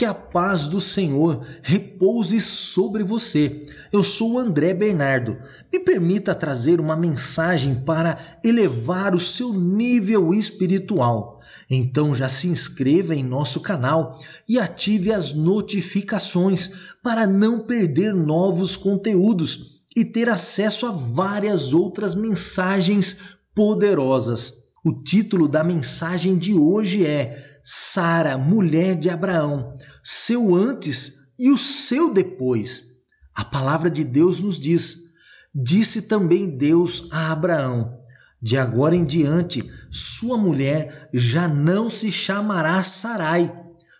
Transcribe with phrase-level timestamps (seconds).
[0.00, 3.66] Que a paz do Senhor repouse sobre você.
[3.92, 5.36] Eu sou André Bernardo.
[5.70, 11.42] Me permita trazer uma mensagem para elevar o seu nível espiritual.
[11.68, 14.18] Então já se inscreva em nosso canal
[14.48, 16.70] e ative as notificações
[17.02, 24.70] para não perder novos conteúdos e ter acesso a várias outras mensagens poderosas.
[24.82, 31.58] O título da mensagem de hoje é Sara, mulher de Abraão seu antes e o
[31.58, 32.90] seu depois.
[33.34, 35.14] A palavra de Deus nos diz:
[35.54, 37.98] Disse também Deus a Abraão:
[38.40, 43.52] De agora em diante, sua mulher já não se chamará Sarai,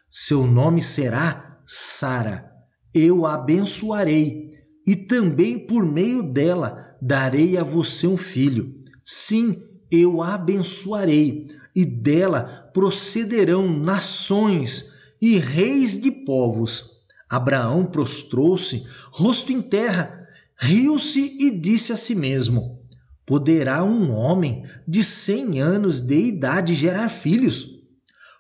[0.09, 2.51] seu nome será Sara.
[2.93, 4.51] Eu a abençoarei,
[4.87, 8.75] e também por meio dela darei a você um filho.
[9.05, 17.01] Sim, eu a abençoarei, e dela procederão nações e reis de povos.
[17.29, 22.81] Abraão prostrou-se, rosto em terra, riu-se e disse a si mesmo:
[23.25, 27.79] Poderá um homem de cem anos de idade gerar filhos?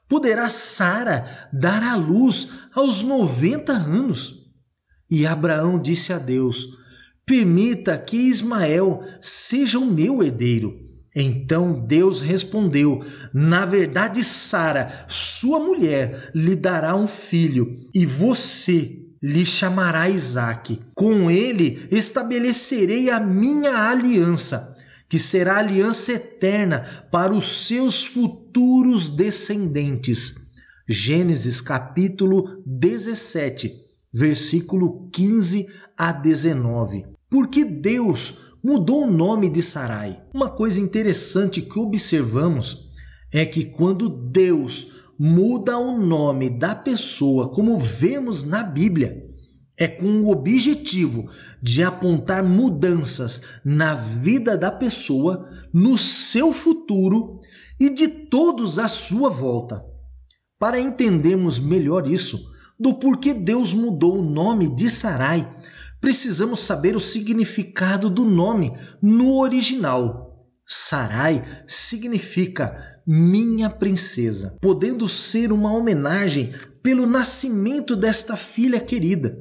[0.08, 4.50] Poderá Sara dar à luz aos noventa anos?
[5.08, 6.66] E Abraão disse a Deus:
[7.24, 10.89] Permita que Ismael seja o meu herdeiro.
[11.14, 19.44] Então Deus respondeu: Na verdade, Sara, sua mulher, lhe dará um filho, e você lhe
[19.44, 20.80] chamará Isaque.
[20.94, 24.76] Com ele estabelecerei a minha aliança,
[25.08, 30.50] que será aliança eterna para os seus futuros descendentes.
[30.88, 33.72] Gênesis capítulo 17,
[34.12, 37.04] versículo 15 a 19.
[37.28, 40.22] Porque Deus mudou o nome de Sarai.
[40.34, 42.90] Uma coisa interessante que observamos
[43.32, 49.22] é que quando Deus muda o nome da pessoa, como vemos na Bíblia,
[49.78, 51.30] é com o objetivo
[51.62, 57.40] de apontar mudanças na vida da pessoa, no seu futuro
[57.78, 59.82] e de todos à sua volta.
[60.58, 65.50] Para entendermos melhor isso, do porquê Deus mudou o nome de Sarai,
[66.00, 68.72] precisamos saber o significado do nome
[69.02, 70.46] no original.
[70.66, 79.36] Sarai significa minha princesa, podendo ser uma homenagem pelo nascimento desta filha querida,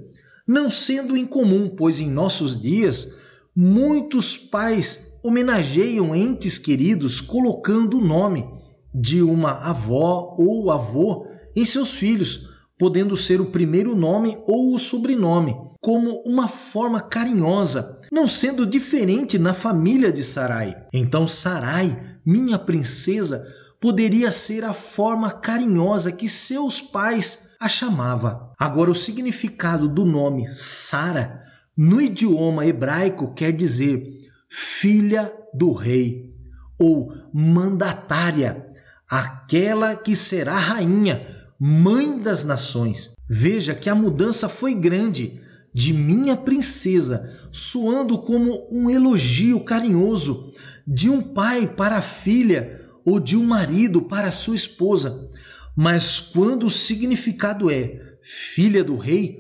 [0.48, 3.16] não sendo incomum, pois em nossos dias
[3.56, 8.46] muitos pais homenageiam entes queridos colocando o nome
[8.94, 12.49] de uma avó ou avô em seus filhos,
[12.79, 19.38] podendo ser o primeiro nome ou o sobrenome como uma forma carinhosa, não sendo diferente
[19.38, 20.75] na família de Sarai.
[20.91, 23.45] Então, Sarai, minha princesa,
[23.79, 28.51] poderia ser a forma carinhosa que seus pais a chamava.
[28.57, 31.44] Agora, o significado do nome Sara
[31.78, 34.03] no idioma hebraico quer dizer
[34.50, 36.34] filha do rei
[36.79, 38.66] ou mandatária,
[39.09, 43.14] aquela que será rainha, mãe das nações.
[43.28, 45.42] Veja que a mudança foi grande.
[45.72, 50.52] De minha princesa, soando como um elogio carinhoso.
[50.88, 55.30] De um pai para a filha ou de um marido para sua esposa.
[55.75, 59.40] Mas quando o significado é filha do rei,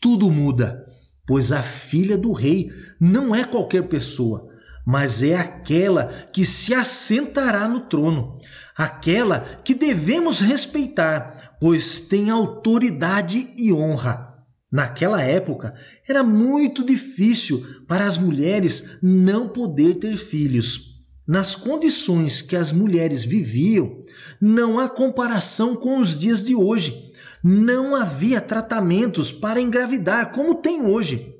[0.00, 0.86] tudo muda,
[1.26, 2.70] pois a filha do rei
[3.00, 4.48] não é qualquer pessoa,
[4.86, 8.38] mas é aquela que se assentará no trono,
[8.76, 14.28] aquela que devemos respeitar, pois tem autoridade e honra.
[14.70, 15.74] Naquela época,
[16.06, 20.98] era muito difícil para as mulheres não poder ter filhos.
[21.26, 24.04] Nas condições que as mulheres viviam,
[24.40, 27.12] não há comparação com os dias de hoje.
[27.42, 31.34] Não havia tratamentos para engravidar como tem hoje.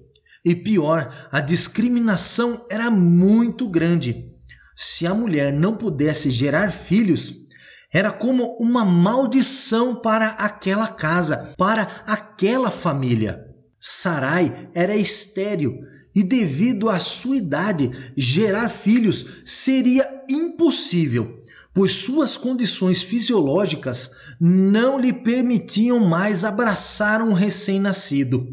[0.44, 4.32] E pior, a discriminação era muito grande.
[4.74, 7.47] Se a mulher não pudesse gerar filhos,
[7.92, 13.46] era como uma maldição para aquela casa, para aquela família.
[13.80, 15.78] Sarai era estéril
[16.14, 21.42] e, devido à sua idade, gerar filhos seria impossível,
[21.72, 28.46] pois suas condições fisiológicas não lhe permitiam mais abraçar um recém-nascido.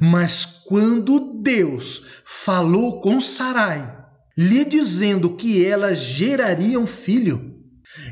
[0.00, 3.96] Mas quando Deus falou com Sarai,
[4.36, 7.51] lhe dizendo que ela geraria um filho,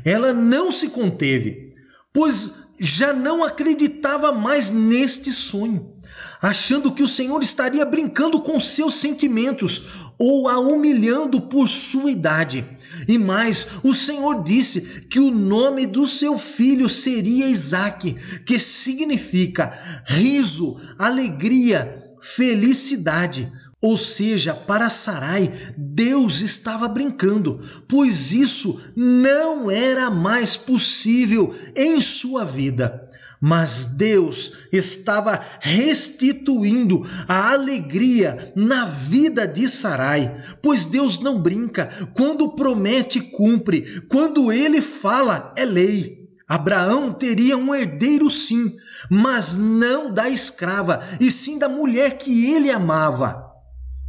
[0.03, 1.73] ela não se conteve,
[2.13, 5.93] pois já não acreditava mais neste sonho,
[6.41, 9.83] achando que o Senhor estaria brincando com seus sentimentos
[10.17, 12.65] ou a humilhando por sua idade.
[13.07, 18.15] E mais, o Senhor disse que o nome do seu filho seria Isaque,
[18.45, 23.51] que significa riso, alegria, felicidade.
[23.81, 32.45] Ou seja, para Sarai, Deus estava brincando, pois isso não era mais possível em sua
[32.45, 33.09] vida.
[33.43, 42.53] Mas Deus estava restituindo a alegria na vida de Sarai, pois Deus não brinca, quando
[42.55, 46.29] promete, cumpre, quando ele fala, é lei.
[46.47, 48.75] Abraão teria um herdeiro, sim,
[49.09, 53.50] mas não da escrava, e sim da mulher que ele amava.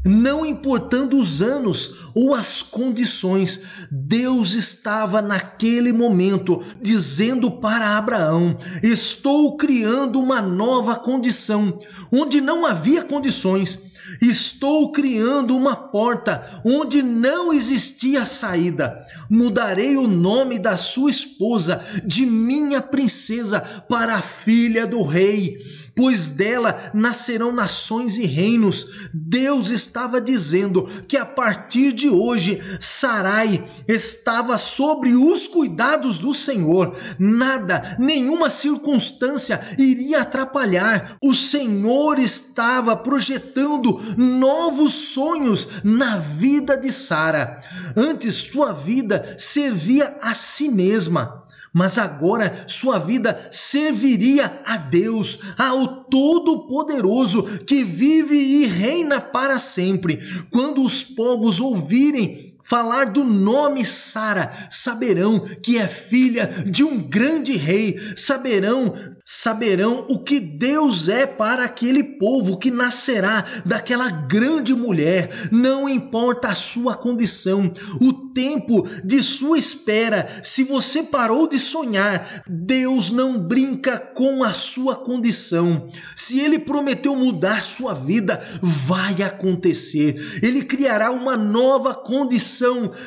[0.04, 9.56] Não importando os anos ou as condições, Deus estava naquele momento dizendo para Abraão: Estou
[9.56, 11.78] criando uma nova condição,
[12.10, 13.92] onde não havia condições.
[14.20, 19.06] Estou criando uma porta onde não existia saída.
[19.30, 25.58] Mudarei o nome da sua esposa de minha princesa para filha do rei
[25.94, 29.08] pois dela nascerão nações e reinos.
[29.12, 36.96] Deus estava dizendo que a partir de hoje Sarai estava sobre os cuidados do Senhor.
[37.18, 41.16] Nada, nenhuma circunstância iria atrapalhar.
[41.22, 47.60] O Senhor estava projetando novos sonhos na vida de Sara.
[47.96, 51.41] Antes sua vida servia a si mesma
[51.72, 60.18] mas agora sua vida serviria a Deus, ao Todo-Poderoso, que vive e reina para sempre.
[60.50, 67.56] Quando os povos ouvirem falar do nome Sara, saberão que é filha de um grande
[67.56, 68.94] rei, saberão
[69.24, 76.48] saberão o que Deus é para aquele povo que nascerá daquela grande mulher, não importa
[76.48, 83.38] a sua condição, o tempo de sua espera, se você parou de sonhar, Deus não
[83.38, 85.86] brinca com a sua condição.
[86.16, 90.40] Se ele prometeu mudar sua vida, vai acontecer.
[90.42, 91.94] Ele criará uma nova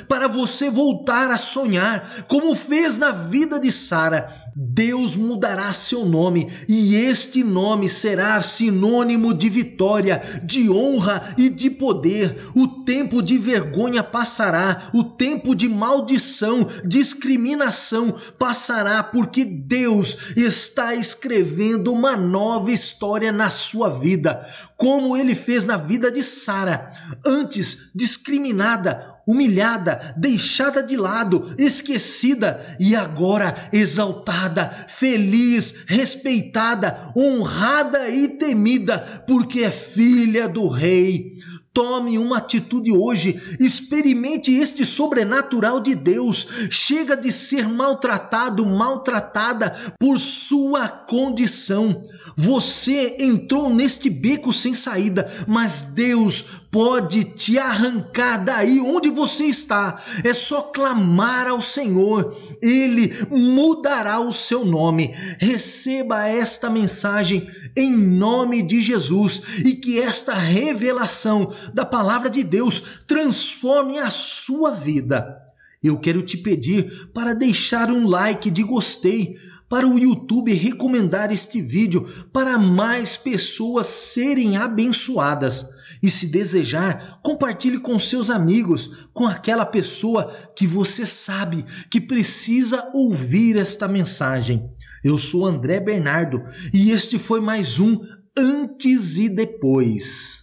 [0.07, 4.27] para você voltar a sonhar, como fez na vida de Sara.
[4.55, 11.69] Deus mudará seu nome e este nome será sinônimo de vitória, de honra e de
[11.69, 12.51] poder.
[12.55, 21.91] O tempo de vergonha passará, o tempo de maldição, discriminação passará, porque Deus está escrevendo
[21.91, 24.45] uma nova história na sua vida,
[24.77, 26.89] como ele fez na vida de Sara,
[27.25, 38.99] antes discriminada, humilhada, deixada de lado, esquecida e agora exaltada, feliz, respeitada, honrada e temida,
[39.27, 41.37] porque é filha do Rei.
[41.75, 46.47] Tome uma atitude hoje, experimente este sobrenatural de Deus.
[46.69, 52.01] Chega de ser maltratado, maltratada por sua condição.
[52.37, 60.01] Você entrou neste beco sem saída, mas Deus pode te arrancar daí onde você está.
[60.25, 65.13] É só clamar ao Senhor, ele mudará o seu nome.
[65.39, 72.81] Receba esta mensagem em nome de Jesus e que esta revelação da palavra de Deus
[73.07, 75.41] transforme a sua vida.
[75.83, 79.37] Eu quero te pedir para deixar um like de gostei
[79.69, 85.75] para o YouTube recomendar este vídeo para mais pessoas serem abençoadas.
[86.03, 92.91] E se desejar, compartilhe com seus amigos, com aquela pessoa que você sabe que precisa
[92.93, 94.69] ouvir esta mensagem.
[95.03, 96.43] Eu sou André Bernardo
[96.73, 97.99] e este foi mais um
[98.37, 100.33] Antes e Depois.